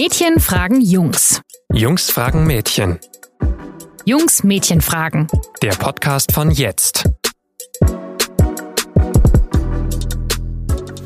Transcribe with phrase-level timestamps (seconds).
[0.00, 1.42] Mädchen fragen Jungs.
[1.72, 3.00] Jungs fragen Mädchen.
[4.04, 5.26] Jungs Mädchen fragen.
[5.60, 7.02] Der Podcast von jetzt.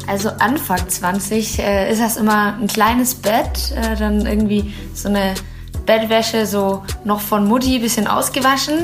[0.07, 5.37] Also Anfang 20 äh, ist das immer ein kleines Bett, äh, dann irgendwie so eine
[5.87, 8.75] Bettwäsche so noch von Mutti bisschen ausgewaschen.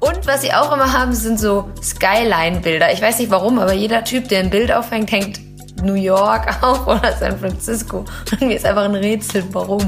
[0.00, 2.94] Und was sie auch immer haben, sind so Skyline-Bilder.
[2.94, 5.49] Ich weiß nicht warum, aber jeder Typ, der ein Bild aufhängt, hängt
[5.82, 8.04] New York auf oder San Francisco.
[8.32, 9.80] Und mir ist einfach ein Rätsel, warum.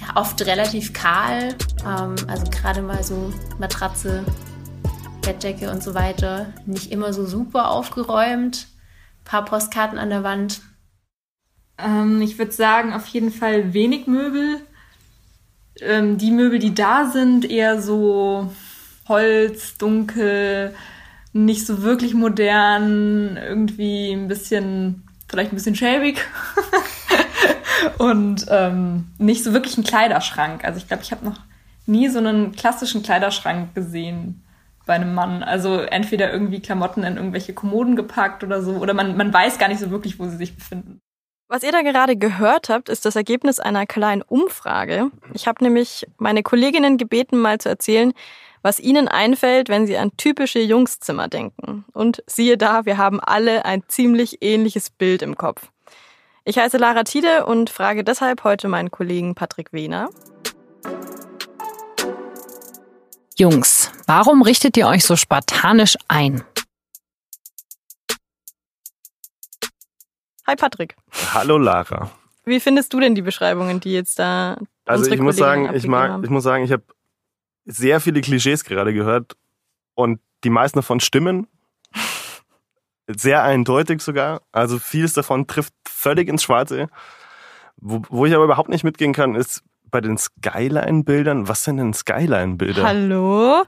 [0.00, 1.54] Ja, oft relativ kahl,
[1.86, 4.24] ähm, also gerade mal so Matratze,
[5.22, 6.52] Bettdecke und so weiter.
[6.66, 8.66] Nicht immer so super aufgeräumt.
[9.20, 10.60] Ein paar Postkarten an der Wand.
[11.78, 14.60] Ähm, ich würde sagen, auf jeden Fall wenig Möbel.
[15.80, 18.52] Ähm, die Möbel, die da sind, eher so
[19.08, 20.74] Holz, dunkel,
[21.32, 25.01] nicht so wirklich modern, irgendwie ein bisschen,
[25.32, 26.24] vielleicht ein bisschen schäbig.
[27.98, 30.64] und ähm, nicht so wirklich ein Kleiderschrank.
[30.64, 31.40] Also ich glaube, ich habe noch
[31.86, 34.44] nie so einen klassischen Kleiderschrank gesehen
[34.86, 35.42] bei einem Mann.
[35.42, 39.68] Also entweder irgendwie Klamotten in irgendwelche Kommoden gepackt oder so, oder man, man weiß gar
[39.68, 41.00] nicht so wirklich, wo sie sich befinden.
[41.48, 45.10] Was ihr da gerade gehört habt, ist das Ergebnis einer kleinen Umfrage.
[45.34, 48.12] Ich habe nämlich meine Kolleginnen gebeten, mal zu erzählen,
[48.62, 51.84] was ihnen einfällt, wenn sie an typische Jungszimmer denken.
[51.92, 55.70] Und siehe da, wir haben alle ein ziemlich ähnliches Bild im Kopf.
[56.44, 60.10] Ich heiße Lara Tiede und frage deshalb heute meinen Kollegen Patrick Wehner.
[63.36, 66.44] Jungs, warum richtet ihr euch so spartanisch ein?
[70.46, 70.96] Hi Patrick.
[71.32, 72.10] Hallo Lara.
[72.44, 76.22] Wie findest du denn die Beschreibungen, die jetzt da Also ich muss sagen, ich mag,
[76.24, 76.82] ich muss sagen, ich habe
[77.64, 79.36] sehr viele Klischees gerade gehört
[79.94, 81.46] und die meisten davon stimmen.
[83.08, 84.42] Sehr eindeutig sogar.
[84.52, 86.88] Also vieles davon trifft völlig ins Schwarze.
[87.76, 91.48] Wo, wo ich aber überhaupt nicht mitgehen kann, ist bei den Skyline-Bildern.
[91.48, 92.82] Was sind denn Skyline-Bilder?
[92.84, 93.62] Hallo?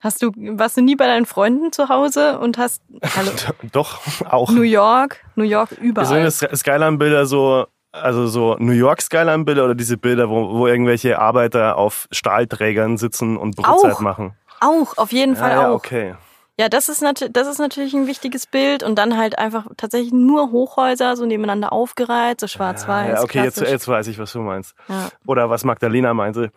[0.00, 2.82] Hast du, warst du nie bei deinen Freunden zu Hause und hast,
[3.16, 3.30] hallo,
[3.72, 4.50] Doch, auch.
[4.50, 6.24] New York, New York Sind überall.
[6.24, 11.76] das Skyline-Bilder so, also so New York Skyline-Bilder oder diese Bilder, wo, wo irgendwelche Arbeiter
[11.76, 14.00] auf Stahlträgern sitzen und Brotzeit Auch.
[14.00, 14.34] machen?
[14.60, 15.74] Auch, auf jeden Fall ja, ja, auch.
[15.74, 16.14] okay.
[16.60, 20.52] Ja, das ist, das ist natürlich ein wichtiges Bild und dann halt einfach tatsächlich nur
[20.52, 23.14] Hochhäuser, so nebeneinander aufgereiht, so schwarz-weiß.
[23.14, 24.74] Ja, okay, jetzt, jetzt weiß ich, was du meinst.
[24.86, 25.08] Ja.
[25.26, 26.52] Oder was Magdalena meinte.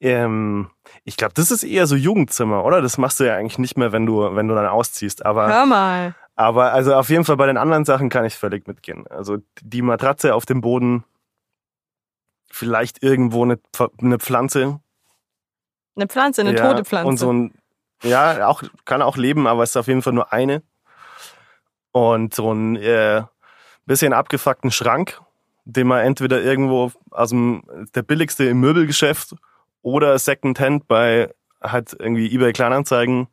[0.00, 0.70] Ähm,
[1.04, 2.80] ich glaube, das ist eher so Jugendzimmer, oder?
[2.80, 5.26] Das machst du ja eigentlich nicht mehr, wenn du, wenn du dann ausziehst.
[5.26, 6.14] Aber, Hör mal.
[6.40, 9.06] Aber also auf jeden Fall bei den anderen Sachen kann ich völlig mitgehen.
[9.08, 11.04] Also die Matratze auf dem Boden,
[12.50, 13.58] vielleicht irgendwo eine,
[14.00, 14.80] eine Pflanze.
[15.96, 17.08] Eine Pflanze, eine ja, tote Pflanze.
[17.08, 17.54] Und so ein,
[18.02, 20.62] ja, auch, kann auch leben, aber es ist auf jeden Fall nur eine.
[21.92, 23.22] Und so ein äh,
[23.84, 25.20] bisschen abgefuckten Schrank,
[25.66, 27.64] den man entweder irgendwo aus dem,
[27.94, 29.34] der billigste im Möbelgeschäft
[29.82, 33.28] oder Secondhand bei halt irgendwie eBay Kleinanzeigen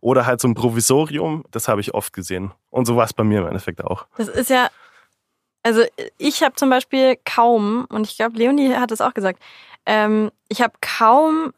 [0.00, 2.52] oder halt so ein Provisorium, das habe ich oft gesehen.
[2.70, 4.06] Und so war es bei mir im Endeffekt auch.
[4.16, 4.68] Das ist ja,
[5.62, 5.82] also
[6.18, 9.40] ich habe zum Beispiel kaum, und ich glaube, Leonie hat es auch gesagt,
[9.86, 11.52] ähm, ich habe kaum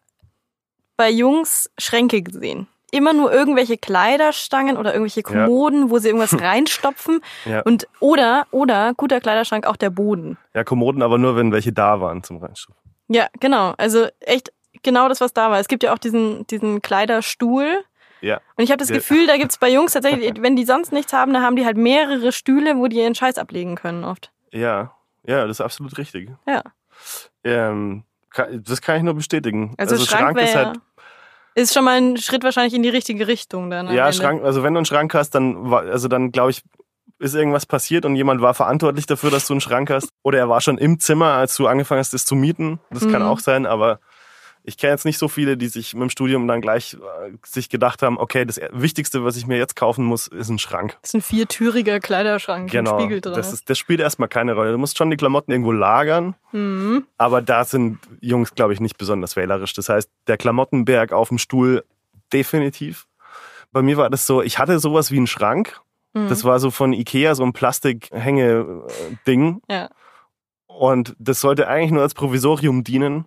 [0.97, 2.67] bei Jungs Schränke gesehen.
[2.91, 5.47] Immer nur irgendwelche Kleiderstangen oder irgendwelche Ja.
[5.47, 7.21] Kommoden, wo sie irgendwas reinstopfen.
[7.47, 7.63] Ja.
[7.63, 10.37] Und oder, oder, guter Kleiderschrank, auch der Boden.
[10.55, 12.93] Ja, Kommoden aber nur, wenn welche da waren zum Reinstopfen.
[13.09, 13.75] Ja, genau.
[13.79, 15.59] Also echt genau das, was da war.
[15.59, 17.83] Es gibt ja auch diesen, diesen Kleiderstuhl.
[18.23, 18.41] Ja.
[18.57, 21.33] Und ich habe das Gefühl, da gibt's bei Jungs tatsächlich, wenn die sonst nichts haben,
[21.35, 24.31] dann haben die halt mehrere Stühle, wo die ihren Scheiß ablegen können oft.
[24.53, 24.95] Ja,
[25.27, 26.31] ja, das ist absolut richtig.
[26.47, 26.63] Ja.
[27.45, 29.75] Ähm, kann, das kann ich nur bestätigen.
[29.77, 30.81] Also, Schrank, ist wäre halt
[31.55, 33.93] ist schon mal ein Schritt wahrscheinlich in die richtige Richtung dann.
[33.93, 34.11] Ja.
[34.13, 36.63] Schrank, also wenn du einen Schrank hast, dann war, also dann glaube ich,
[37.19, 40.09] ist irgendwas passiert und jemand war verantwortlich dafür, dass du einen Schrank hast.
[40.23, 42.81] Oder er war schon im Zimmer, als du angefangen hast, das zu mieten.
[42.91, 43.29] Das kann Mhm.
[43.29, 44.01] auch sein, aber
[44.65, 47.69] ich kenne jetzt nicht so viele, die sich mit dem Studium dann gleich äh, sich
[47.69, 50.97] gedacht haben, okay, das Wichtigste, was ich mir jetzt kaufen muss, ist ein Schrank.
[51.03, 52.95] Das ist ein viertüriger Kleiderschrank Genau.
[52.95, 53.35] mit Spiegel drin.
[53.35, 54.73] Das, ist, das spielt erstmal keine Rolle.
[54.73, 57.07] Du musst schon die Klamotten irgendwo lagern, mhm.
[57.19, 59.75] aber da sind Jungs, glaube ich, nicht besonders wählerisch.
[59.75, 61.85] Das heißt, der Klamottenberg auf dem Stuhl
[62.33, 63.07] definitiv.
[63.73, 65.81] Bei mir war das so, ich hatte sowas wie einen Schrank.
[66.13, 66.29] Mhm.
[66.29, 69.63] Das war so von Ikea, so ein Plastikhänge-Ding.
[69.69, 69.91] Ja.
[70.67, 73.27] Und das sollte eigentlich nur als Provisorium dienen.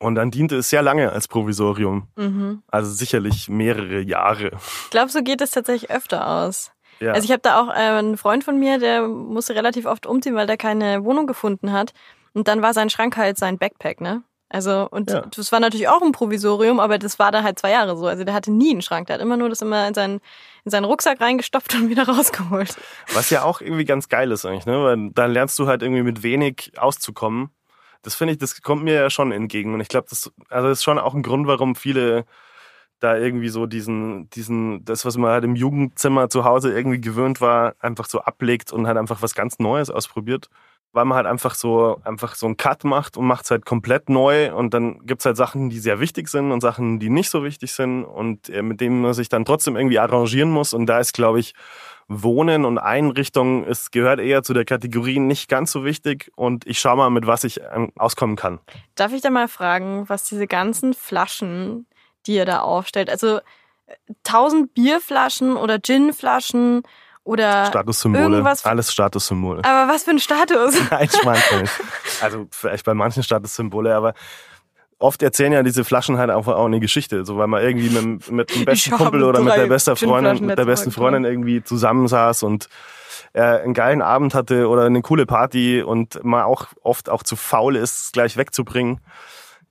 [0.00, 2.08] Und dann diente es sehr lange als Provisorium.
[2.16, 2.62] Mhm.
[2.68, 4.50] Also sicherlich mehrere Jahre.
[4.84, 6.72] Ich glaube, so geht es tatsächlich öfter aus.
[7.00, 7.12] Ja.
[7.12, 10.34] Also ich habe da auch äh, einen Freund von mir, der musste relativ oft umziehen,
[10.34, 11.92] weil der keine Wohnung gefunden hat.
[12.32, 14.22] Und dann war sein Schrank halt sein Backpack, ne?
[14.52, 15.20] Also, und Ja.
[15.36, 18.06] das war natürlich auch ein Provisorium, aber das war da halt zwei Jahre so.
[18.06, 19.06] Also der hatte nie einen Schrank.
[19.06, 20.20] Der hat immer nur das immer in seinen,
[20.64, 22.74] in seinen Rucksack reingestopft und wieder rausgeholt.
[23.14, 24.82] Was ja auch irgendwie ganz geil ist eigentlich, ne?
[24.82, 27.50] Weil dann lernst du halt irgendwie mit wenig auszukommen.
[28.02, 29.74] Das finde ich, das kommt mir ja schon entgegen.
[29.74, 32.24] Und ich glaube, das, also das ist schon auch ein Grund, warum viele
[33.00, 37.40] da irgendwie so diesen, diesen, das, was man halt im Jugendzimmer zu Hause irgendwie gewöhnt
[37.40, 40.48] war, einfach so ablegt und halt einfach was ganz Neues ausprobiert.
[40.92, 44.08] Weil man halt einfach so, einfach so einen Cut macht und macht es halt komplett
[44.08, 47.44] neu und dann gibt's halt Sachen, die sehr wichtig sind und Sachen, die nicht so
[47.44, 50.74] wichtig sind und äh, mit denen man sich dann trotzdem irgendwie arrangieren muss.
[50.74, 51.54] Und da ist, glaube ich,
[52.10, 56.80] Wohnen und Einrichtung, es gehört eher zu der Kategorie nicht ganz so wichtig und ich
[56.80, 58.58] schaue mal, mit was ich ähm, auskommen kann.
[58.96, 61.86] Darf ich da mal fragen, was diese ganzen Flaschen,
[62.26, 63.42] die ihr da aufstellt, also äh,
[64.24, 66.82] tausend Bierflaschen oder Ginflaschen
[67.30, 68.66] oder Statussymbole, irgendwas.
[68.66, 69.64] alles Statussymbole.
[69.64, 70.74] Aber was für ein Status?
[70.90, 71.72] Nein, ich meine nicht.
[72.22, 74.14] Also vielleicht bei manchen Statussymbole, aber
[74.98, 78.30] oft erzählen ja diese Flaschen halt einfach auch eine Geschichte, so weil man irgendwie mit,
[78.30, 82.42] mit dem besten Kumpel oder mit der besten Freundin, mit der besten Freundin irgendwie zusammensaß
[82.42, 82.68] und
[83.32, 87.36] äh, einen geilen Abend hatte oder eine coole Party und man auch oft auch zu
[87.36, 89.00] faul ist, gleich wegzubringen.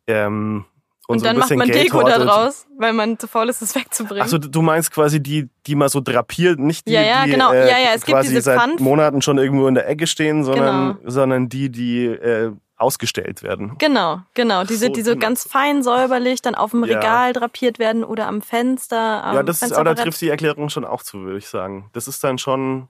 [0.07, 0.65] Ähm,
[1.09, 2.27] und, Und so dann macht man Geld Deko da hortet.
[2.27, 4.21] draus, weil man zu faul ist, es wegzubringen.
[4.21, 7.51] Achso, du meinst quasi die, die man so drapiert, nicht die, Ja, ja, die genau.
[7.51, 10.05] äh, Ja, ja, es gibt quasi diese seit Pfand- Monaten schon irgendwo in der Ecke
[10.05, 11.09] stehen, sondern, Genau.
[11.09, 13.73] sondern die, die äh, ausgestellt werden.
[13.79, 14.63] Genau, genau.
[14.65, 16.97] Diese, so, die so die ganz fein säuberlich dann auf dem Ja.
[16.99, 19.23] Regal drapiert werden oder am Fenster.
[19.23, 21.89] Am ja, das ist, aber da trifft die Erklärung schon auch zu, würde ich sagen.
[21.93, 22.87] Das ist dann schon,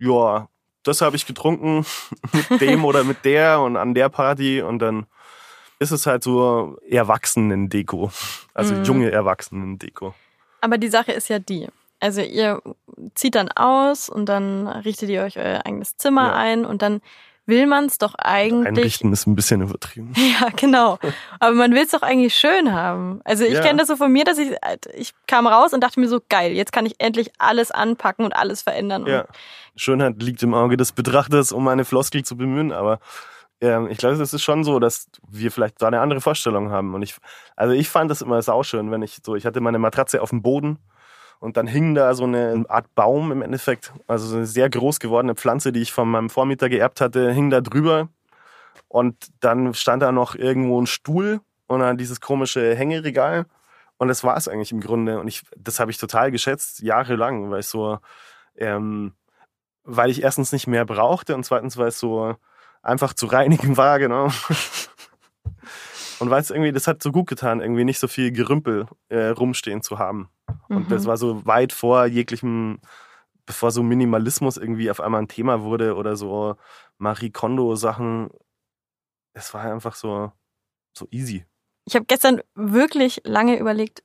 [0.00, 0.48] ja,
[0.82, 1.86] das habe ich getrunken
[2.50, 5.06] mit dem oder mit der und an der Party und dann
[5.80, 8.10] ist es halt so Erwachsenen-Deko.
[8.54, 8.84] Also Mhm.
[8.84, 10.14] junge Erwachsenen-Deko.
[10.60, 11.66] Aber die Sache ist ja die.
[12.00, 12.62] Also ihr
[13.14, 16.34] zieht dann aus und dann richtet ihr euch euer eigenes Zimmer Ja.
[16.34, 17.00] ein und dann
[17.46, 18.68] will man es doch eigentlich.
[18.68, 20.12] Einrichten ist ein bisschen übertrieben.
[20.40, 20.98] Ja, genau.
[21.40, 23.20] Aber man will es doch eigentlich schön haben.
[23.24, 23.60] Also ich Ja.
[23.62, 24.52] kenne das so von mir, dass ich,
[24.94, 28.34] ich kam raus und dachte mir so, geil, jetzt kann ich endlich alles anpacken und
[28.36, 29.06] alles verändern.
[29.06, 29.24] Ja.
[29.76, 33.00] Schönheit liegt im Auge des Betrachters, um eine Floskel zu bemühen, aber
[33.60, 36.94] ähm, ich glaube, es ist schon so, dass wir vielleicht da eine andere Vorstellung haben.
[36.94, 37.16] Und ich,
[37.56, 40.42] also ich fand das immer sauschön, wenn ich so, ich hatte meine Matratze auf dem
[40.42, 40.78] Boden
[41.40, 45.00] und dann hing da so eine Art Baum im Endeffekt, also so eine sehr groß
[45.00, 48.08] gewordene Pflanze, die ich von meinem Vormieter geerbt hatte, hing da drüber.
[48.88, 53.46] Und dann stand da noch irgendwo ein Stuhl und dann dieses komische Hängeregal.
[53.98, 55.20] Und das war es eigentlich im Grunde.
[55.20, 57.98] Und ich, das habe ich total geschätzt, jahrelang, weil ich so,
[58.56, 59.12] ähm,
[59.84, 62.36] weil ich erstens nicht mehr brauchte und zweitens, weil es so
[62.82, 64.28] einfach zu reinigen war, genau.
[66.20, 69.28] Und weil es irgendwie, das hat so gut getan, irgendwie nicht so viel Gerümpel äh,
[69.28, 70.28] rumstehen zu haben.
[70.68, 72.78] Und das war so weit vor jeglichem,
[73.46, 76.56] bevor so Minimalismus irgendwie auf einmal ein Thema wurde oder so
[76.98, 78.28] Marie Kondo-Sachen.
[79.32, 80.30] Es war einfach so,
[80.92, 81.46] so easy.
[81.86, 84.02] Ich habe gestern wirklich lange überlegt,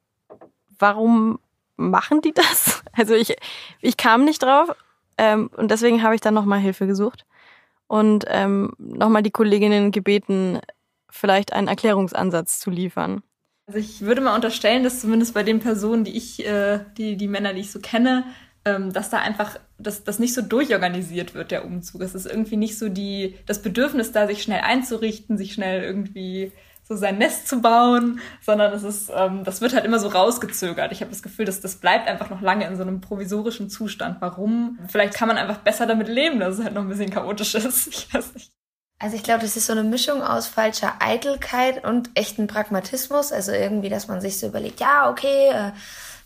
[0.79, 1.39] warum
[1.75, 2.81] machen die das?
[2.97, 3.35] Also ich,
[3.81, 4.73] ich kam nicht drauf
[5.17, 7.25] ähm, und deswegen habe ich dann nochmal Hilfe gesucht
[7.87, 10.59] und ähm, nochmal die Kolleginnen gebeten,
[11.09, 13.23] vielleicht einen Erklärungsansatz zu liefern.
[13.67, 17.27] Also ich würde mal unterstellen, dass zumindest bei den Personen, die ich, äh, die, die
[17.27, 18.25] Männer, die ich so kenne,
[18.63, 22.01] ähm, dass da einfach, dass das nicht so durchorganisiert wird, der Umzug.
[22.01, 26.51] Es ist irgendwie nicht so die, das Bedürfnis da, sich schnell einzurichten, sich schnell irgendwie
[26.87, 30.91] so sein Nest zu bauen, sondern es ist, ähm, das wird halt immer so rausgezögert.
[30.91, 34.17] Ich habe das Gefühl, dass das bleibt einfach noch lange in so einem provisorischen Zustand.
[34.21, 34.77] Warum?
[34.87, 37.87] Vielleicht kann man einfach besser damit leben, dass es halt noch ein bisschen chaotisch ist.
[38.05, 38.51] Ich weiß nicht.
[38.99, 43.31] Also ich glaube, das ist so eine Mischung aus falscher Eitelkeit und echten Pragmatismus.
[43.31, 45.71] Also irgendwie, dass man sich so überlegt, ja, okay, äh,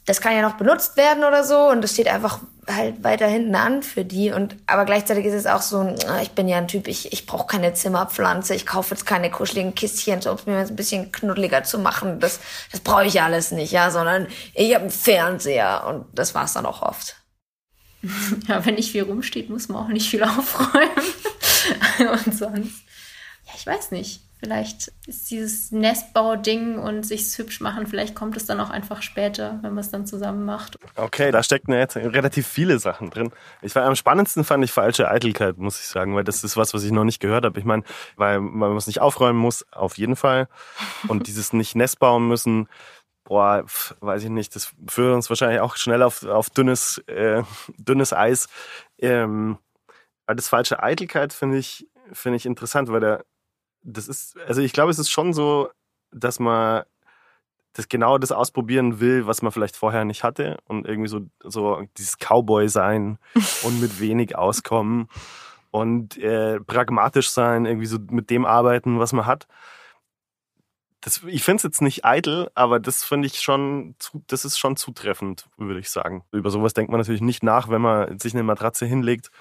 [0.10, 3.54] das kann ja noch benutzt werden oder so und das steht einfach halt weiter hinten
[3.54, 4.32] an für die.
[4.32, 7.28] Und aber gleichzeitig ist es auch so, äh, ich bin ja ein Typ, ich, ich
[7.28, 11.12] brauche keine Zimmerpflanze, ich kaufe jetzt keine kuscheligen Kistchen, so, um es mir ein bisschen
[11.12, 12.20] knuddeliger zu machen.
[12.20, 12.40] Das,
[12.72, 14.26] das brauche ich alles nicht, ja, sondern
[14.56, 17.16] ich habe einen Fernseher und das war's dann auch oft.
[18.48, 20.90] Ja, wenn nicht viel rumsteht, muss man auch nicht viel aufräumen.
[22.26, 22.82] und sonst,
[23.46, 24.22] ja, ich weiß nicht.
[24.42, 29.60] Vielleicht ist dieses Nestbau-Ding und sich's hübsch machen, vielleicht kommt es dann auch einfach später,
[29.62, 30.78] wenn man es dann zusammen macht.
[30.96, 33.32] Okay, da stecken jetzt relativ viele Sachen drin.
[33.62, 36.74] Ich war am spannendsten fand ich falsche Eitelkeit, muss ich sagen, weil das ist was,
[36.74, 37.60] was ich noch nicht gehört habe.
[37.60, 37.84] Ich meine,
[38.16, 40.48] weil, weil man es nicht aufräumen muss, auf jeden Fall.
[41.10, 42.70] Und dieses nicht Nest bauen müssen,
[43.26, 43.66] boah,
[44.00, 47.44] weiß ich nicht, das führt uns wahrscheinlich auch schnell auf, auf dünnes, äh,
[47.78, 48.48] dünnes Eis.
[48.98, 49.58] Ähm,
[50.26, 53.26] aber das falsche Eitelkeit finde ich, finde ich interessant, weil der,
[53.84, 55.70] das ist, also ich glaube, es ist schon so,
[56.12, 56.84] dass man
[57.74, 61.84] das genau das ausprobieren will, was man vielleicht vorher nicht hatte und irgendwie so, so
[61.98, 63.20] dieses Cowboy sein
[63.64, 65.08] und mit wenig auskommen
[65.72, 69.48] und äh, pragmatisch sein, irgendwie so mit dem arbeiten, was man hat.
[71.02, 74.58] Das, ich finde es jetzt nicht eitel, aber das finde ich schon, zu, das ist
[74.58, 76.24] schon zutreffend, würde ich sagen.
[76.32, 79.32] Über sowas denkt man natürlich nicht nach, wenn man sich eine Matratze hinlegt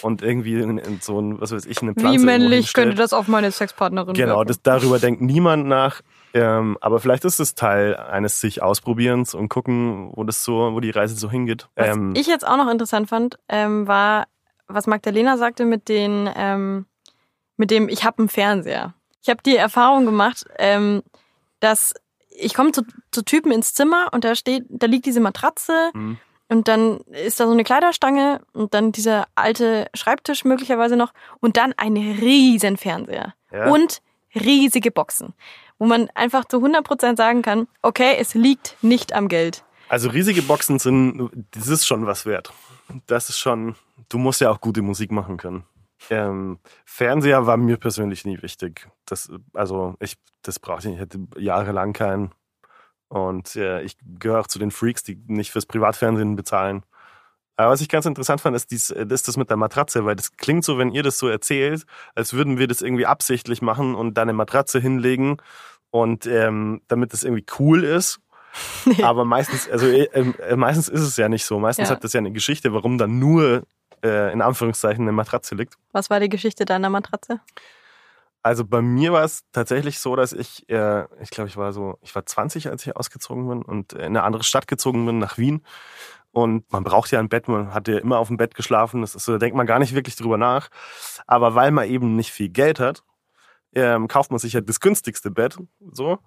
[0.00, 3.12] und irgendwie in, in so ein, was weiß ich, eine Pflanze Wie männlich könnte das
[3.12, 6.00] auf meine Sexpartnerin Genau, das, darüber denkt niemand nach.
[6.32, 10.80] Ähm, aber vielleicht ist es Teil eines sich Ausprobierens und gucken, wo das so, wo
[10.80, 11.68] die Reise so hingeht.
[11.76, 14.26] Was Ähm, ich jetzt auch noch interessant fand, ähm, war,
[14.66, 16.86] was Magdalena sagte mit den, ähm,
[17.56, 18.94] mit dem, ich habe einen Fernseher.
[19.24, 21.02] Ich habe die Erfahrung gemacht, ähm,
[21.60, 21.94] dass
[22.28, 26.18] ich komme zu, zu Typen ins Zimmer und da steht, da liegt diese Matratze Mhm.
[26.50, 31.56] und dann ist da so eine Kleiderstange und dann dieser alte Schreibtisch möglicherweise noch und
[31.56, 33.70] dann ein riesen Fernseher Ja.
[33.72, 34.02] und
[34.34, 35.32] riesige Boxen,
[35.78, 39.64] wo man einfach zu 100% sagen kann, okay, es liegt nicht am Geld.
[39.88, 42.52] Also riesige Boxen sind, das ist schon was wert.
[43.06, 43.74] Das ist schon,
[44.10, 45.64] du musst ja auch gute Musik machen können.
[46.10, 48.88] Ähm, Fernseher war mir persönlich nie wichtig.
[49.06, 52.32] Das, also ich, das brauchte ich, ich hatte jahrelang keinen.
[53.08, 56.84] Und äh, ich gehöre auch zu den Freaks, die nicht fürs Privatfernsehen bezahlen.
[57.56, 60.16] Aber was ich ganz interessant fand, ist, dies, äh, ist das mit der Matratze, weil
[60.16, 61.84] das klingt so, wenn ihr das so erzählt,
[62.14, 65.36] als würden wir das irgendwie absichtlich machen und dann eine Matratze hinlegen
[65.90, 68.20] und ähm, damit das irgendwie cool ist.
[69.02, 71.58] Aber meistens, also äh, äh, meistens ist es ja nicht so.
[71.58, 71.94] Meistens Ja.
[71.94, 73.64] hat das ja eine Geschichte, warum dann nur
[74.04, 75.74] äh, in Anführungszeichen eine Matratze liegt.
[75.92, 77.40] Was war die Geschichte deiner Matratze?
[78.42, 81.98] Also bei mir war es tatsächlich so, dass ich, äh, ich glaube, ich war so,
[82.02, 85.38] ich war 20, als ich ausgezogen bin und in eine andere Stadt gezogen bin, nach
[85.38, 85.64] Wien.
[86.30, 89.00] Und man braucht ja ein Bett, man hat ja immer auf dem Bett geschlafen.
[89.00, 90.68] Das ist so, da denkt man gar nicht wirklich drüber nach.
[91.26, 93.02] Aber weil man eben nicht viel Geld hat,
[93.74, 95.56] ähm, kauft man sich ja das günstigste Bett.
[95.92, 96.18] So.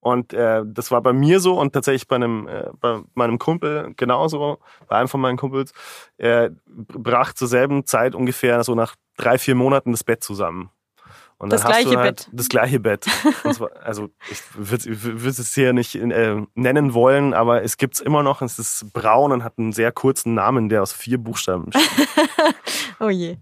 [0.00, 3.92] Und äh, das war bei mir so und tatsächlich bei einem, äh, bei meinem Kumpel
[3.96, 5.72] genauso, bei einem von meinen Kumpels,
[6.16, 10.70] er brach zur selben Zeit ungefähr so nach drei, vier Monaten das Bett zusammen.
[11.40, 12.28] Und Das dann hast gleiche du halt Bett.
[12.32, 13.06] Das gleiche Bett.
[13.44, 18.22] Und zwar, also ich würde es hier nicht äh, nennen wollen, aber es gibt's immer
[18.22, 18.42] noch.
[18.42, 22.08] Es ist braun und hat einen sehr kurzen Namen, der aus vier Buchstaben besteht.
[23.02, 23.38] Oh je.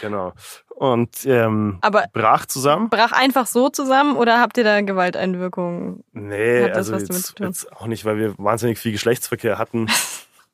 [0.00, 0.32] Genau.
[0.68, 2.90] Und ähm, Aber brach zusammen.
[2.90, 6.02] brach einfach so zusammen oder habt ihr da Gewalteinwirkungen?
[6.12, 9.88] Nee, das also jetzt, jetzt auch nicht, weil wir wahnsinnig viel Geschlechtsverkehr hatten.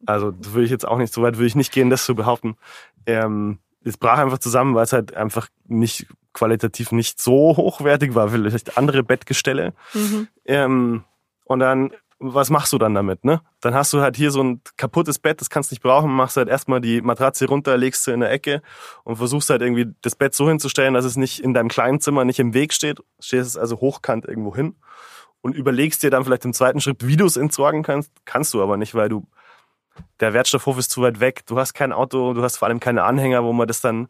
[0.07, 2.57] Also würde ich jetzt auch nicht, so weit würde ich nicht gehen, das zu behaupten.
[3.07, 8.29] Ähm, es brach einfach zusammen, weil es halt einfach nicht qualitativ nicht so hochwertig war,
[8.29, 9.73] vielleicht andere Bettgestelle.
[9.95, 10.29] Mhm.
[10.45, 11.05] Ähm,
[11.45, 13.41] und dann, was machst du dann damit, ne?
[13.61, 16.37] Dann hast du halt hier so ein kaputtes Bett, das kannst du nicht brauchen, machst
[16.37, 18.61] halt erstmal die Matratze runter, legst sie in der Ecke
[19.05, 22.27] und versuchst halt irgendwie das Bett so hinzustellen, dass es nicht in deinem kleinen Zimmer
[22.27, 23.01] nicht im Weg steht.
[23.21, 24.77] Stehst es also hochkant irgendwo hin
[25.41, 28.13] und überlegst dir dann vielleicht im zweiten Schritt, wie du es entsorgen kannst.
[28.27, 29.27] Kannst du aber nicht, weil du,
[30.21, 33.05] der Wertstoffhof ist zu weit weg, du hast kein Auto, du hast vor allem keine
[33.05, 34.09] Anhänger, wo man das dann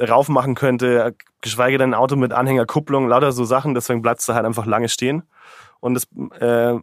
[0.00, 4.34] raufmachen könnte, geschweige denn ein Auto mit Anhängerkupplung, lauter so Sachen, deswegen bleibt es da
[4.34, 5.24] halt einfach lange stehen.
[5.80, 6.06] Und das,
[6.40, 6.78] äh,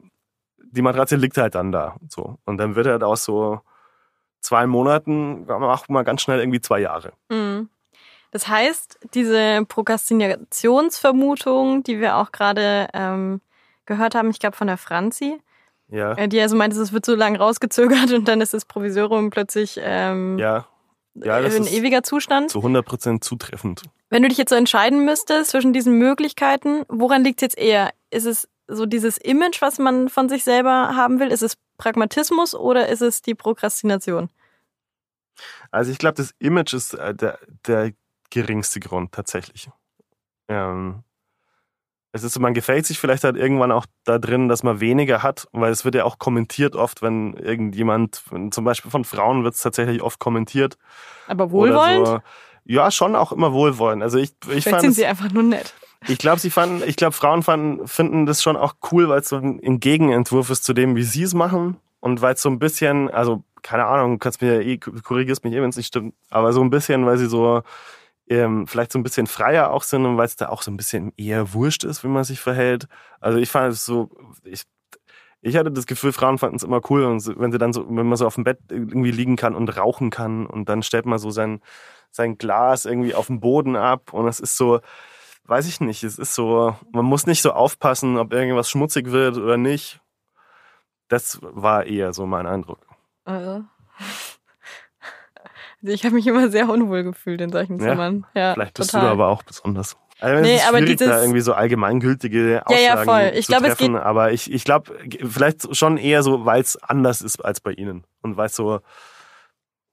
[0.77, 1.97] die Matratze liegt halt dann da.
[2.07, 2.37] So.
[2.45, 3.59] Und dann wird halt aus so
[4.39, 7.11] zwei Monaten, auch mal ganz schnell irgendwie zwei Jahre.
[7.29, 7.67] Mhm.
[8.31, 13.41] Das heißt, diese Prokrastinationsvermutung, die wir auch gerade ähm,
[13.85, 15.39] gehört haben, ich glaube von der Franzi,
[15.89, 16.13] Ja.
[16.13, 19.79] äh, die also meinte, es wird so lange rausgezögert und dann ist das Provisorium plötzlich
[19.81, 20.65] ähm, Ja.
[21.15, 22.51] Ja, das ein ist ewiger Zustand.
[22.51, 23.81] zu 100% zutreffend.
[24.11, 27.89] Wenn du dich jetzt so entscheiden müsstest zwischen diesen Möglichkeiten, woran liegt es jetzt eher?
[28.11, 31.31] Ist es so dieses Image, was man von sich selber haben will?
[31.31, 34.29] Ist es Pragmatismus oder ist es die Prokrastination?
[35.71, 37.93] Also ich glaube, das Image ist äh, der, der
[38.29, 39.69] geringste Grund tatsächlich.
[40.47, 41.03] Ähm,
[42.13, 45.23] es ist so, man gefällt sich vielleicht halt irgendwann auch da drin, dass man weniger
[45.23, 49.53] hat, weil es wird ja auch kommentiert oft, wenn irgendjemand, zum Beispiel von Frauen wird
[49.53, 50.77] es tatsächlich oft kommentiert.
[51.27, 52.07] Aber wohlwollend?
[52.07, 52.19] So.
[52.65, 54.03] Ja, schon auch immer wohlwollend.
[54.03, 55.73] Also ich, ich Vielleicht fand sind es, sie einfach nur nett.
[56.07, 59.29] Ich glaube, sie fanden, ich glaube, Frauen fanden, finden das schon auch cool, weil es
[59.29, 61.77] so ein, Gegenentwurf ist zu dem, wie sie es machen.
[61.99, 65.61] Und weil es so ein bisschen, also, keine Ahnung, kannst mir eh, korrigierst mich eh,
[65.61, 67.63] wenn es nicht stimmt, aber so ein bisschen, weil sie so
[68.29, 70.77] ähm, vielleicht so ein bisschen freier auch sind und weil es da auch so ein
[70.77, 72.87] bisschen eher wurscht ist, wie man sich verhält.
[73.19, 74.09] Also ich fand es so,
[74.43, 74.63] ich,
[75.41, 78.07] ich hatte das Gefühl, Frauen fanden es immer cool, und wenn sie dann so, wenn
[78.07, 81.19] man so auf dem Bett irgendwie liegen kann und rauchen kann und dann stellt man
[81.19, 81.61] so sein,
[82.11, 84.81] sein Glas irgendwie auf den Boden ab und es ist so,
[85.47, 89.37] weiß ich nicht, es ist so, man muss nicht so aufpassen, ob irgendwas schmutzig wird
[89.37, 89.99] oder nicht.
[91.07, 92.79] Das war eher so mein Eindruck.
[93.25, 93.63] Also.
[95.81, 97.89] Also ich habe mich immer sehr unwohl gefühlt in solchen Ja?
[97.91, 98.25] Zimmern.
[98.33, 99.01] Ja, Vielleicht bist total.
[99.01, 99.95] du da aber auch besonders.
[100.19, 103.31] Also Nee, aber dieses- da irgendwie so allgemeingültige Ja, Aussagen ja, voll.
[103.35, 103.93] Ich zu glaube, es treffen.
[103.93, 104.97] geht- aber ich, ich glaube,
[105.29, 108.03] vielleicht schon eher so, weil es anders ist als bei Ihnen.
[108.23, 108.79] Und weil es so,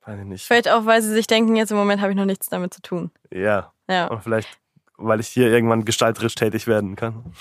[0.07, 0.47] weiß ich nicht.
[0.47, 2.81] Vielleicht auch, weil sie sich denken, jetzt im Moment habe ich noch nichts damit zu
[2.81, 3.11] tun.
[3.31, 3.71] Ja.
[3.89, 4.07] Ja.
[4.07, 4.49] Und vielleicht,
[4.97, 7.33] weil ich hier irgendwann gestalterisch tätig werden kann.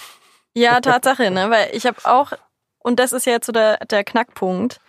[0.54, 1.50] Ja, Tatsache, ne?
[1.50, 2.34] Weil ich habe auch,
[2.80, 4.80] und das ist jetzt so der, der Knackpunkt,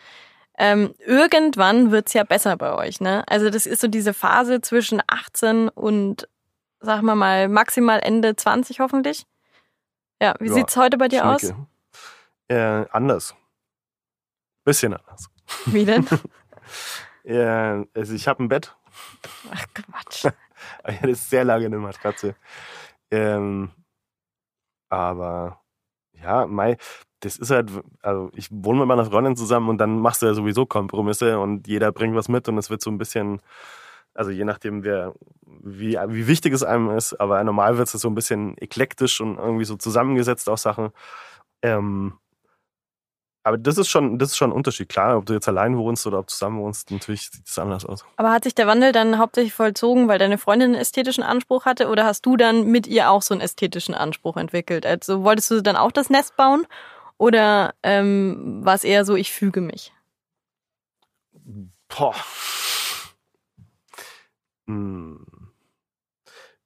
[0.56, 3.25] ähm, irgendwann wird's ja besser bei euch, ne?
[3.26, 6.28] Also das ist so diese Phase zwischen 18 und,
[6.80, 9.26] sagen wir mal, maximal Ende 20 hoffentlich.
[10.23, 11.40] Ja, wie Ja, sieht's heute bei dir aus?
[11.40, 11.66] Schnicke.
[12.49, 13.35] Äh, anders.
[14.64, 15.28] Bisschen anders.
[15.66, 16.06] Wie denn?
[17.26, 18.75] Äh, also ich habe ein Bett.
[19.50, 20.26] Ach Quatsch.
[20.88, 22.35] Ich hatte sehr lange eine Matratze.
[23.11, 23.71] Ähm,
[24.88, 25.61] aber
[26.12, 26.76] ja, Mai,
[27.21, 27.71] das ist halt,
[28.02, 31.66] also ich wohne mit meiner Freundin zusammen und dann machst du ja sowieso Kompromisse und
[31.68, 33.40] jeder bringt was mit und es wird so ein bisschen,
[34.14, 35.14] also je nachdem, wer,
[35.47, 39.38] wie, wie wichtig es einem ist, aber normal wird es so ein bisschen eklektisch und
[39.38, 40.90] irgendwie so zusammengesetzt aus Sachen.
[41.62, 42.14] Ähm,
[43.44, 44.88] aber das ist schon, das ist schon ein Unterschied.
[44.88, 47.84] Klar, ob du jetzt allein wohnst oder ob du zusammen wohnst, natürlich sieht es anders
[47.84, 48.04] aus.
[48.16, 51.88] Aber hat sich der Wandel dann hauptsächlich vollzogen, weil deine Freundin einen ästhetischen Anspruch hatte
[51.88, 54.86] oder hast du dann mit ihr auch so einen ästhetischen Anspruch entwickelt?
[54.86, 56.66] Also wolltest du dann auch das Nest bauen
[57.18, 59.92] oder ähm, war es eher so, ich füge mich?
[61.88, 62.14] Boah.
[64.66, 65.26] Hm.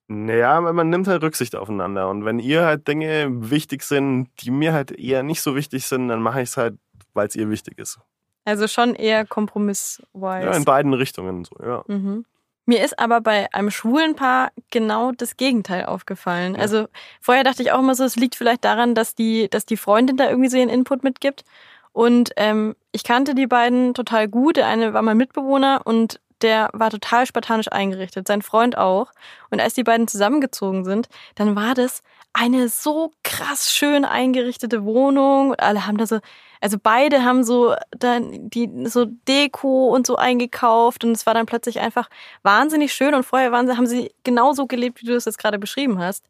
[0.09, 2.09] Naja, man nimmt halt Rücksicht aufeinander.
[2.09, 6.09] Und wenn ihr halt Dinge wichtig sind, die mir halt eher nicht so wichtig sind,
[6.09, 6.79] dann mache ich es halt,
[7.13, 7.99] weil es ihr wichtig ist.
[8.47, 10.47] Also schon eher kompromissweise.
[10.47, 11.85] Ja, in beiden Richtungen so, ja.
[11.87, 12.25] Mhm.
[12.65, 16.55] Mir ist aber bei einem schwulen Paar genau das Gegenteil aufgefallen.
[16.55, 16.61] Ja.
[16.61, 16.87] Also
[17.21, 20.17] vorher dachte ich auch immer so, es liegt vielleicht daran, dass die, dass die Freundin
[20.17, 21.45] da irgendwie so ihren Input mitgibt.
[21.93, 24.57] Und ähm, ich kannte die beiden total gut.
[24.57, 29.13] Der eine war mein Mitbewohner und der war total spartanisch eingerichtet, sein Freund auch.
[29.51, 32.03] Und als die beiden zusammengezogen sind, dann war das
[32.33, 35.51] eine so krass schön eingerichtete Wohnung.
[35.51, 36.21] Und alle haben da so,
[36.61, 41.47] also beide haben so dann die so Deko und so eingekauft und es war dann
[41.47, 42.09] plötzlich einfach
[42.43, 45.59] wahnsinnig schön und vorher waren sie, haben sie genauso gelebt, wie du es jetzt gerade
[45.59, 46.25] beschrieben hast.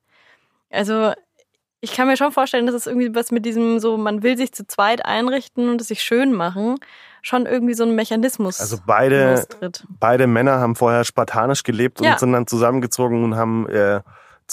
[0.71, 1.13] Also
[1.81, 4.53] ich kann mir schon vorstellen, dass es irgendwie was mit diesem so, man will sich
[4.53, 6.77] zu zweit einrichten und es sich schön machen,
[7.23, 9.85] schon irgendwie so ein Mechanismus Also beide, lostritt.
[10.01, 12.13] beide Männer haben vorher spartanisch gelebt Ja.
[12.13, 14.01] und sind dann zusammengezogen und haben äh,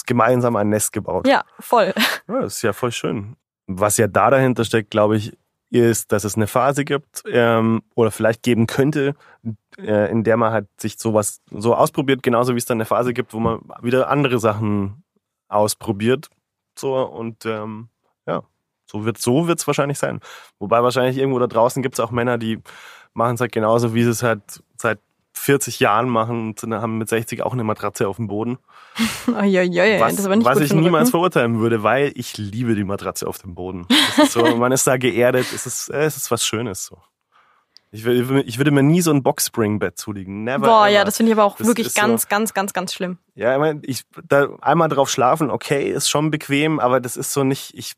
[0.06, 1.26] gemeinsam ein Nest gebaut.
[1.26, 1.94] Ja, voll.
[2.28, 3.36] Ja, das ist ja voll schön.
[3.66, 5.36] Was ja da dahinter steckt, glaube ich,
[5.70, 9.14] ist, dass es eine Phase gibt ähm, oder vielleicht geben könnte,
[9.78, 13.12] äh, in der man halt sich sowas so ausprobiert, genauso wie es dann eine Phase
[13.12, 15.02] gibt, wo man wieder andere Sachen
[15.48, 16.28] ausprobiert.
[16.78, 17.88] So und ähm,
[18.26, 18.42] ja,
[18.86, 20.20] so wird so wird's wahrscheinlich sein.
[20.58, 22.60] Wobei wahrscheinlich irgendwo da draußen gibt's auch Männer, die
[23.14, 24.42] machen es halt genauso, wie sie es halt
[24.76, 24.98] seit
[25.34, 28.58] 40 Jahren machen und haben mit 60 auch eine Matratze auf dem Boden.
[29.26, 29.36] Was,
[30.12, 33.26] das ist aber nicht was gut ich niemals verurteilen würde, weil ich liebe die Matratze
[33.26, 33.86] auf dem Boden.
[34.16, 36.98] Ist so, man ist da geerdet, es ist, äh, es ist was Schönes so.
[37.92, 40.44] Ich würde, ich würde mir nie so ein Boxspring-Bett zulegen.
[40.44, 40.66] Never.
[40.66, 40.88] Boah, ever.
[40.88, 43.18] ja, das finde ich aber auch Das wirklich ist so- ganz, ganz, ganz, ganz schlimm.
[43.34, 47.32] Ja, ich, mein, ich da einmal drauf schlafen, okay, ist schon bequem, aber das ist
[47.32, 47.92] so nicht, ich,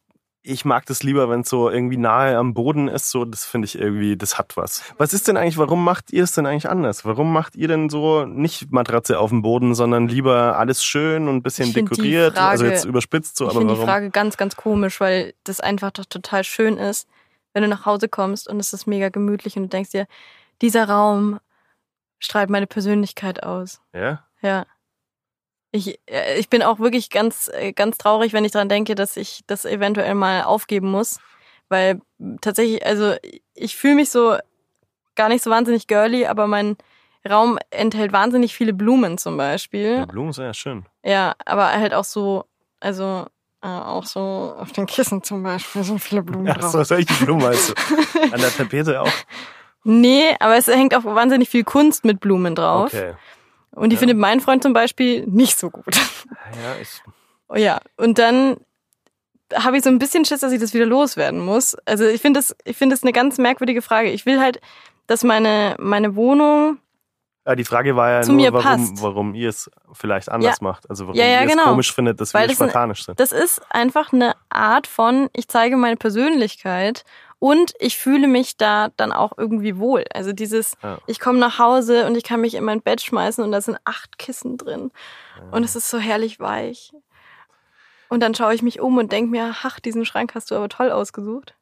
[0.49, 3.67] ich mag das lieber, wenn es so irgendwie nahe am Boden ist, so, das finde
[3.67, 4.83] ich irgendwie, das hat was.
[4.97, 7.05] Was ist denn eigentlich, warum macht ihr es denn eigentlich anders?
[7.05, 11.37] Warum macht ihr denn so nicht Matratze auf dem Boden, sondern lieber alles schön und
[11.37, 12.35] ein bisschen Ich die dekoriert?
[12.37, 13.89] Frage- also jetzt überspitzt so, ich aber finde die warum?
[13.89, 17.09] Frage ganz, ganz komisch, weil das einfach doch total schön ist,
[17.53, 20.07] wenn du nach Hause kommst und es ist mega gemütlich und du denkst dir,
[20.63, 21.39] dieser Raum
[22.19, 23.81] strahlt meine Persönlichkeit aus.
[23.95, 24.25] Ja?
[24.43, 24.67] Ja.
[25.71, 29.17] Ich, äh, ich bin auch wirklich ganz, äh, ganz traurig, wenn ich dran denke, dass
[29.17, 31.21] ich das eventuell mal aufgeben muss.
[31.69, 32.01] Weil
[32.41, 33.15] tatsächlich, also
[33.55, 34.37] ich fühle mich so
[35.15, 36.77] gar nicht so wahnsinnig girly, aber mein
[37.29, 39.99] Raum enthält wahnsinnig viele Blumen zum Beispiel.
[39.99, 40.87] Ja, Blumen sind ja schön.
[41.05, 42.45] Ja, aber halt auch so,
[42.81, 43.27] also
[43.61, 44.21] äh, auch so
[44.59, 46.71] auf den Kissen zum Beispiel sind viele Blumen Ja, drauf.
[46.73, 47.75] so solche Blumen du.
[48.33, 49.13] An der Tapete auch.
[49.85, 52.93] Nee, aber es hängt auch wahnsinnig viel Kunst mit Blumen drauf.
[52.95, 53.15] Okay.
[53.73, 54.01] Und die Ja.
[54.01, 55.95] findet mein Freund zum Beispiel nicht so gut.
[55.97, 56.89] Ja, ich,
[57.51, 58.57] Oh ja, und dann
[59.55, 61.75] habe ich so ein bisschen Schiss, dass ich das wieder loswerden muss.
[61.87, 64.11] Also ich finde das, ich finde das eine ganz merkwürdige Frage.
[64.11, 64.61] Ich will halt,
[65.07, 66.77] dass meine, meine Wohnung,
[67.47, 69.03] ja, die Frage war ja Zu nur, mir warum, passt.
[69.03, 70.91] warum ihr es vielleicht anders macht.
[70.91, 71.65] Also warum Ja, ja, ihr es genau.
[71.71, 73.19] komisch findet, dass Weil wir das ein- spartanisch sind.
[73.19, 77.05] das ist einfach eine Art von, ich zeige meine Persönlichkeit
[77.39, 80.05] und ich fühle mich da dann auch irgendwie wohl.
[80.13, 80.99] Also dieses, Ja.
[81.07, 83.79] ich komme nach Hause und ich kann mich in mein Bett schmeißen und da sind
[83.85, 84.91] acht Kissen drin.
[85.53, 86.93] Und es ist so herrlich weich.
[88.09, 90.69] Und dann schaue ich mich um und denke mir, ach, diesen Schrank hast du aber
[90.69, 91.55] toll ausgesucht.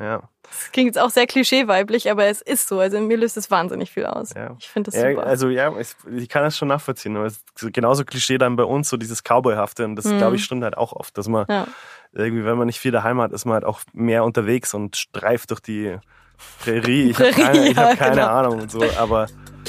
[0.00, 0.22] Ja.
[0.42, 2.80] Das klingt jetzt auch sehr klischeeweiblich, aber es ist so.
[2.80, 4.30] Also mir löst es wahnsinnig viel aus.
[4.34, 4.56] Ja.
[4.58, 5.26] Ich finde das Ja, super.
[5.26, 7.16] also ja, ich, ich kann das schon nachvollziehen.
[7.16, 9.84] Aber es ist genauso Klischee dann bei uns, so dieses Cowboyhafte.
[9.84, 10.18] Und das, Mhm.
[10.18, 11.66] glaube ich, stimmt halt auch oft, dass man ja.
[12.12, 15.50] irgendwie, wenn man nicht viel daheim hat, ist man halt auch mehr unterwegs und streift
[15.50, 15.96] durch die
[16.64, 17.10] Prärie.
[17.10, 18.28] Ich habe keine, ich hab keine genau.
[18.28, 19.26] Ahnung und so, aber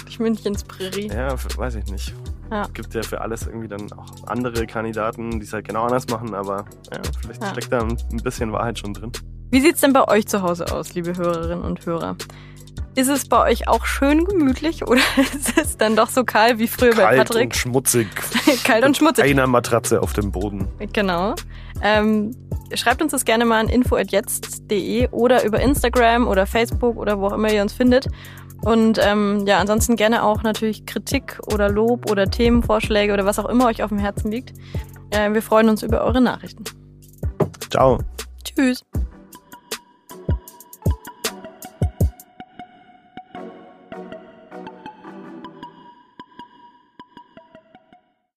[0.08, 1.08] Ich Münchens Prärie.
[1.10, 2.14] ja, weiß ich nicht.
[2.50, 2.64] Ja.
[2.64, 6.08] Es gibt ja für alles irgendwie dann auch andere Kandidaten, die es halt genau anders
[6.08, 7.50] machen, aber ja, vielleicht Ja.
[7.50, 9.12] steckt da ein bisschen Wahrheit schon drin.
[9.54, 12.16] Wie sieht's denn bei euch zu Hause aus, liebe Hörerinnen und Hörer?
[12.96, 16.68] Ist es bei euch auch schön gemütlich oder ist es dann doch so kalt wie
[16.68, 17.56] früher bei Kalt und Patrick?
[17.56, 18.08] schmutzig.
[18.64, 19.26] Kalt und schmutzig.
[19.26, 20.68] Einer Matratze auf dem Boden.
[20.92, 21.36] Genau.
[21.84, 22.36] Ähm,
[22.74, 27.34] schreibt uns das gerne mal an info.jetzt.de oder über Instagram oder Facebook oder wo auch
[27.34, 28.08] immer ihr uns findet.
[28.64, 33.50] Und ähm, ja, ansonsten gerne auch natürlich Kritik oder Lob oder Themenvorschläge oder was auch
[33.50, 34.58] immer euch auf dem Herzen liegt.
[35.12, 36.64] Äh, wir freuen uns über eure Nachrichten.
[37.70, 38.00] Ciao.
[38.44, 38.84] Tschüss.